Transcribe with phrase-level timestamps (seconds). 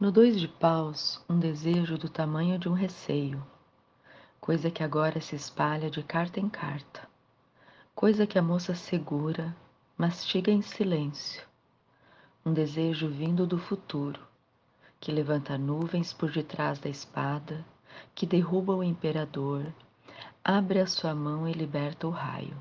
[0.00, 3.46] No dois de paus, um desejo do tamanho de um receio,
[4.40, 7.06] coisa que agora se espalha de carta em carta,
[7.94, 9.54] coisa que a moça segura,
[9.98, 11.46] mastiga em silêncio,
[12.46, 14.18] um desejo vindo do futuro,
[14.98, 17.62] que levanta nuvens por detrás da espada,
[18.14, 19.66] que derruba o imperador,
[20.42, 22.56] abre a sua mão e liberta o raio.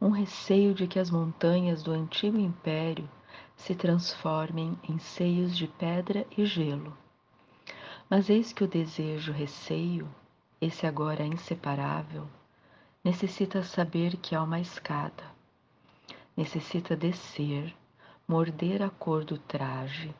[0.00, 3.08] Um receio de que as montanhas do antigo império
[3.60, 6.96] se transformem em seios de pedra e gelo.
[8.08, 10.08] Mas eis que o desejo receio,
[10.60, 12.26] esse agora inseparável,
[13.04, 15.24] necessita saber que há uma escada.
[16.34, 17.74] Necessita descer,
[18.26, 20.12] morder a cor do traje,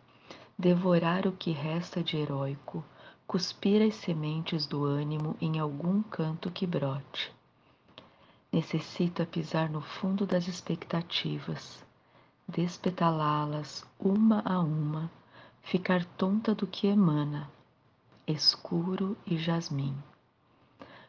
[0.59, 2.85] devorar o que resta de heróico,
[3.27, 7.33] cuspir as sementes do ânimo em algum canto que brote.
[8.53, 11.83] Necessita pisar no fundo das expectativas,
[12.51, 15.11] despetalá-las uma a uma,
[15.63, 17.51] ficar tonta do que emana,
[18.27, 19.97] escuro e jasmim,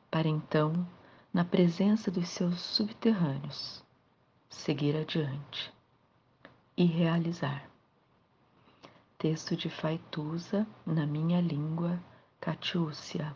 [0.09, 0.87] para então,
[1.33, 3.83] na presença dos seus subterrâneos,
[4.49, 5.73] seguir adiante
[6.77, 7.69] e realizar.
[9.17, 11.99] Texto de Faituza na minha língua,
[12.39, 13.35] Catiúcia.